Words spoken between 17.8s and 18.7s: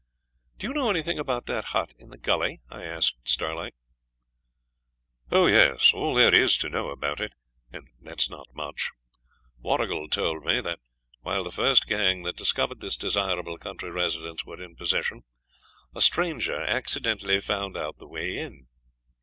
the way in.